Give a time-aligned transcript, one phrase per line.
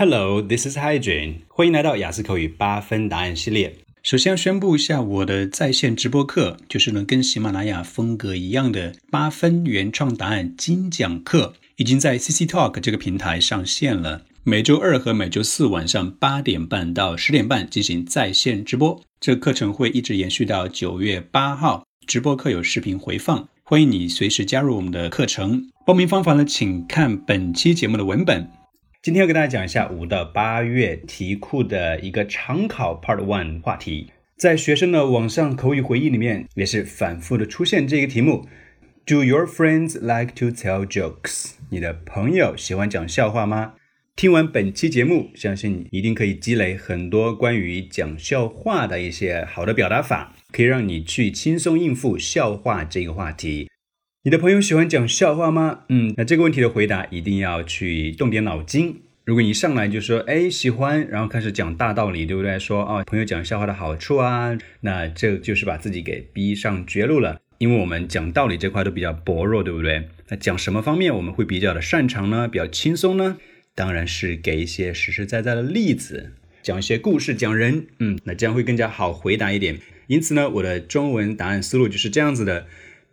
[0.00, 1.38] Hello, this is Hygiene。
[1.48, 3.78] 欢迎来到雅思口语八分答案系列。
[4.04, 14.22] 首先要宣布一下我的在线直播课，就是呢跟喜马拉雅风格一样的八分原创答案精讲课，已经在 CC Talk 这个平台上线了。
[14.44, 21.84] 每周二和每周四晚上八点半到十点半进行在线直播，这课程会一直延续到九月八号。
[22.06, 25.68] 直播课有视频回放，欢迎你随时加入我们的课程。
[25.84, 28.48] 报名方法呢，请看本期节目的文本。
[29.00, 38.48] 今天要给大家讲一下五到八月题库的一个常考 Part One 话题，在学生的网上口语回忆里面也是反复的出现这个题目
[39.06, 41.52] ：Do your friends like to tell jokes？
[41.70, 43.74] 你的朋友喜欢讲笑话吗？
[44.16, 53.67] 听完本期节目，相信你一定可以积累很多关于讲笑话的一些好的表达法，可以让你去轻松应付笑话这个话题。
[54.28, 55.84] 你的朋友喜欢讲笑话吗？
[55.88, 59.00] 嗯，那这个问题的回答一定要去动点脑筋。
[59.24, 62.58] 如果你一上来就说哎喜欢，然后开始讲大道理，对不对？
[62.58, 67.40] 说哦朋友讲笑话的好处啊，那这就是把自己给逼上绝路了。
[67.56, 70.06] 因为我们讲道理这块都比较薄弱，对不对？
[70.28, 72.46] 那讲什么方面我们会比较的擅长呢？
[72.46, 73.38] 比较轻松呢？
[73.74, 79.78] 当然是给一些实实在在的例子，讲一些故事，讲人，嗯，那这样会更加好回答一点。
[80.06, 82.66] 因此呢，我的中文答案思路就是这样子的。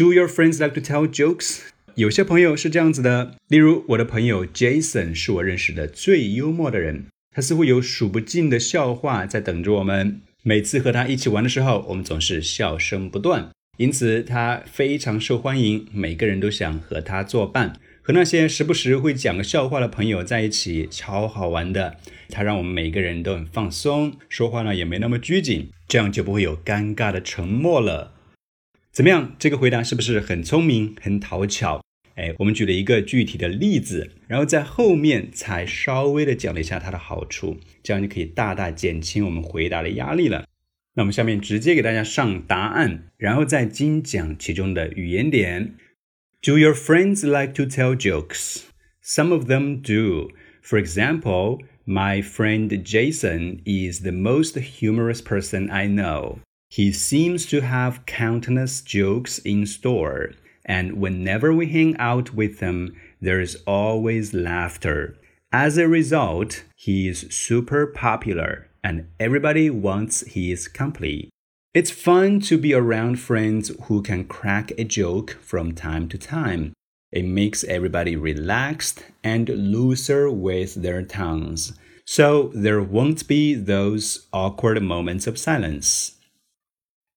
[0.00, 1.58] Do your friends like to tell jokes？
[1.94, 7.04] 有些朋友是这样子的，例如我的朋友 Jason 是我认识的最幽默的人，
[7.36, 10.22] 他似乎有数不尽的笑话在等着我们。
[10.42, 17.74] 每次和他一起玩的时候，我们总是笑声不断，因此他非常受欢迎，每个人都想和他作伴。
[18.00, 21.98] 和那些时不时会讲个笑话的朋友在一起，超好玩的。
[22.30, 28.14] 他让我们每个人都很放松，说话呢也没那么拘谨，这样就不会有尴尬的沉默了。
[28.92, 29.36] 怎么样？
[29.38, 31.80] 这个回答是不是很聪明、很讨巧？
[32.16, 40.44] 哎，我们举了一个具体的例子，然后在后面才稍微的讲了一下它的好处，这样就可以大大减轻我们回答的压力了。
[40.94, 45.76] 那我们下面直接给大家上答案，然后再精讲其中的语言点。
[46.42, 48.62] Do your friends like to tell jokes?
[49.02, 50.32] Some of them do.
[50.62, 56.38] For example, my friend Jason is the most humorous person I know.
[56.70, 60.30] He seems to have countless jokes in store,
[60.64, 65.16] and whenever we hang out with him, there's always laughter.
[65.52, 71.28] As a result, he is super popular, and everybody wants his company.
[71.74, 76.72] It's fun to be around friends who can crack a joke from time to time.
[77.10, 81.72] It makes everybody relaxed and looser with their tongues,
[82.04, 86.16] so there won't be those awkward moments of silence.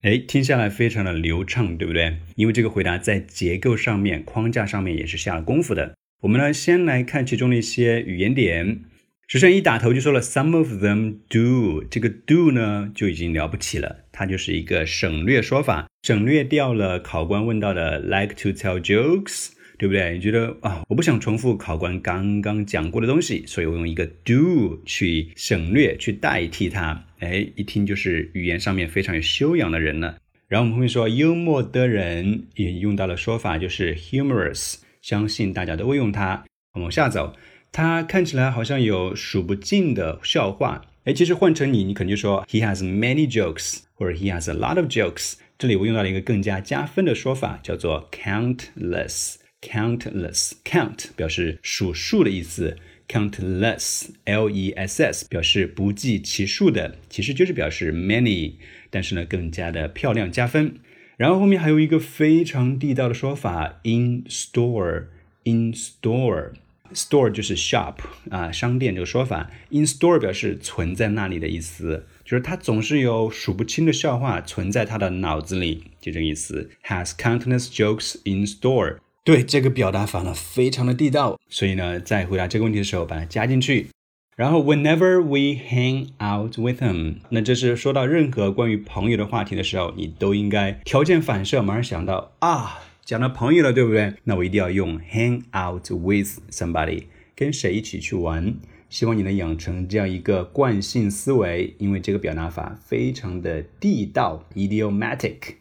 [0.04, 2.18] 哎，听下来非常的流畅，对不对？
[2.36, 5.96] 因为这个回答在结构上面、框架上面也是下了功夫的。
[6.24, 8.82] 我们呢，先来看其中的一些语言点。
[9.30, 19.52] 首先一打头就说了，Some of them do，这个 do 呢就已经了不起了，它就是一个省略说法，省略掉了考官问到的 like to tell jokes。
[19.84, 20.14] 对不对？
[20.14, 27.04] 你觉得啊，我不想重复考官刚刚讲过的东西，所以我用一个 do 去省略，去代替它。
[27.20, 30.16] 哎，一听就是语言上面非常有修养的人了。
[30.48, 36.46] 然后我们会说，幽默的人也用到了说法，就是 humorous，相信大家都会用它。
[36.76, 37.36] 我们往下走，
[37.74, 40.82] 他看起来好像有数不尽的笑话。
[41.04, 45.34] 哎，其实换成你，你肯定说 he has many jokes，或者 he has a lot of jokes。
[45.58, 49.43] 这里我用到了一个更加加分的说法，叫做 countless。
[49.64, 52.76] Countless count 表示数数的意思
[53.08, 58.56] ，countless l e s s 表示不计其数的，其实就是表示 many，
[58.90, 60.76] 但是呢更加的漂亮加分。
[61.16, 67.96] 然后后面还有一个非常地道的说法，in store，in store，store 就是 shop
[68.30, 78.98] 啊商店这个说法，in store 表示存在那里的意思，就是他总是有数不清的笑话存在他的脑子里，就这个意思，has countless jokes in store。
[79.26, 83.88] 对这个表达法呢，非常的地道，所以呢，在回答这个问题的时候，把它加进去。
[84.36, 94.16] 然后，whenever we hang out with him，那这是说到任何关于朋友的话题的时候，你都应该条件反射，马上想到啊，讲到朋友了，对不对？
[94.26, 97.04] 那我一定要用 hang out with somebody，
[97.34, 98.56] 跟谁一起去玩？
[98.90, 105.56] 希望你能养成这样一个惯性思维，因为这个表达法非常的地道，idiomatic。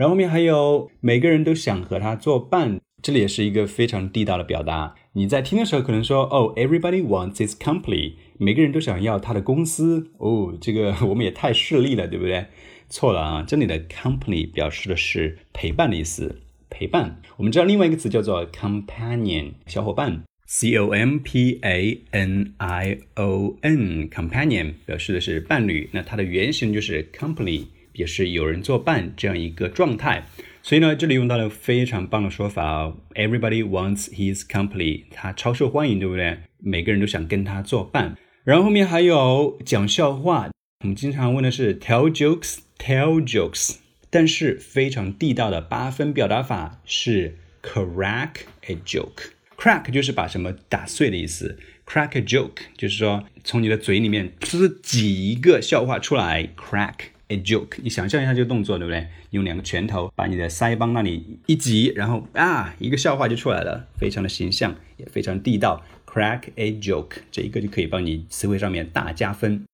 [0.00, 4.94] 然后后面还有每个人都想和他作伴，这里也是一个非常地道的表达。
[5.12, 10.10] 你在听的时候可能说，哦，everybody wants his company，每个人都想要他的公司。
[10.16, 12.46] 哦，这个我们也太势利了，对不对？
[12.88, 17.20] 错了啊，这里的 company 表示的是陪伴的意思，陪伴。
[17.36, 20.22] 我们知道另外一个词叫做 companion，小伙伴。
[20.46, 27.66] C O M P A N I O N，companion 表示的是伴侣，那它的原型就是 company，
[28.00, 30.24] 也是有人作伴这样一个状态。
[30.62, 36.38] 所以呢，这里用到了非常棒的说法，Everybody wants his company，他超受欢迎，对不对？
[36.58, 38.16] 每个人都想跟他作伴。
[38.44, 40.50] 然后后面还有讲笑话，
[40.82, 43.76] 我们经常问的是 tell jokes，tell jokes，
[44.10, 48.30] 但是非常地道的八分表达法是 crack
[48.66, 49.30] a joke。
[49.56, 56.94] Crack 就是把什么打碎的意思，Crack a joke 就是说从你的嘴里面噗挤一个笑话出来，Crack
[57.30, 59.06] a joke，你想象一下这个动作，对不对？
[59.30, 65.82] 用两个拳头把你的腮帮那里一挤，然后啊，一个笑话就出来了，非常的形象，也非常地道。
[66.04, 69.64] Crack a joke 这一个就可以帮你词汇上面大加分。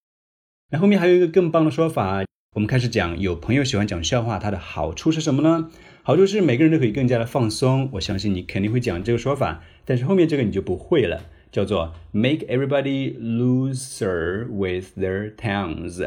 [0.70, 2.24] 那后面还有一个更棒的说法，
[2.54, 5.70] 我们开始讲有朋友喜欢讲笑话，它的好处是什么呢？
[6.02, 7.88] 好处是每个人都可以更加的放松。
[7.94, 9.64] 我相信你肯定会讲这个说法。
[9.86, 16.06] 但是后面这个你就不会了，叫做 make everybody looser with their tongues。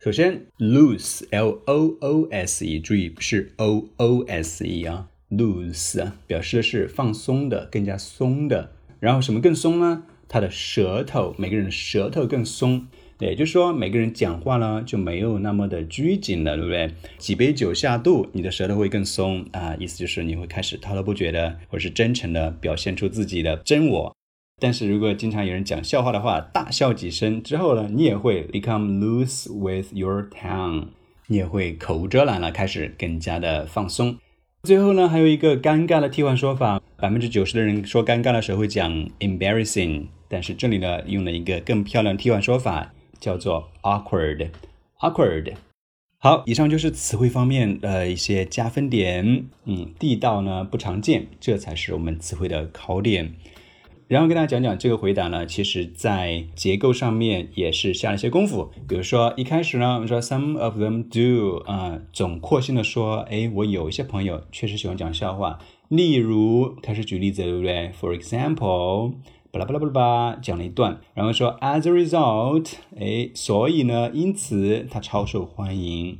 [0.00, 8.70] 首先，loose l o o s e，注意是 o o s e 啊，loose 表示的是放松的，更加松的。
[9.00, 10.04] 然后什么更松呢？
[10.28, 12.86] 他的舌头，每个人的舌头更松。
[13.18, 16.92] 也就是说，每个人讲话呢就没有那么的拘谨了，对不对？
[17.18, 24.14] 几杯酒下肚，你的舌头会更松啊，意思就是你会开始滔滔不绝的，或者是真诚的表现出自己的真我。
[24.58, 30.88] 但是如果经常有人讲笑话的话，大笑几声之后呢，你也会 become loose with your tongue，
[31.26, 34.16] 你也会口无遮拦了，开始更加的放松。
[34.62, 42.92] 最后呢，还有一个尴尬的替换说法，百分之九十的人说尴尬的时候会讲 embarrassing，但是这里呢用了一个更漂亮的替换说法。
[43.20, 45.54] 叫做 awkward，awkward。
[46.20, 49.46] 好，以上就是词汇方面的一些加分点。
[49.64, 53.34] 嗯，地道呢不常见，这才是我们词汇的考点。
[54.08, 58.70] 然后跟大家讲讲这个回答呢，其实在结构上面也是下了一些功夫。
[58.88, 65.58] 比如说一开始呢，我们说 some of them do 啊，总括性的说，哎，我有一些朋友确实喜欢讲笑话。
[65.88, 69.14] 例如开始举例子，对不对？For example。
[69.50, 76.18] 巴拉巴拉巴拉巴讲了一段，然后说 as a result，哎，所以呢，因此它超受欢迎。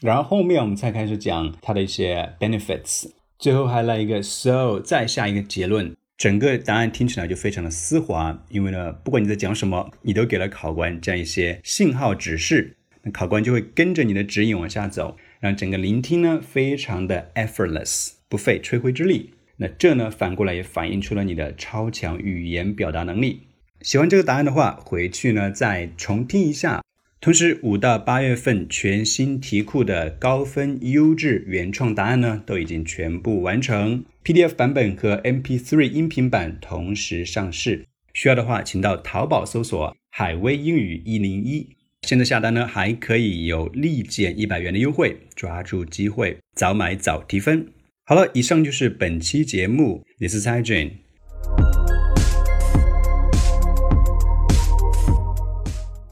[0.00, 5.96] 然后后面我们才开始讲它的一些 benefits，最后还来一个 so，再下一个结论。
[6.16, 19.34] 整个答案听起来就非常的丝滑，因为呢，不管你在讲什么，你都给了考官这样一些信号指示，那考官就会跟着你的指引往下走，让整个聆听呢非常的 effortless，不费吹灰之力。
[19.58, 23.42] 那这呢，反过来也反映出了你的超强语言表达能力。
[23.82, 26.82] 喜欢这个答案的话，回去呢再重听一下。
[27.26, 37.84] 同时，五到八月份全新题库的高分优质原创答案呢，都已经全部完成，PDF 版本和 MP3 音频版同时上市。
[38.14, 41.66] 需要的话，请到淘宝搜索“海威英语一零一”。
[42.06, 47.66] 现在下单呢，还可以有立减一百元的优惠，抓住机会，早买早提分。
[48.04, 50.04] 好了，以上就是本期节目。
[50.20, 51.05] This is Hi Jane。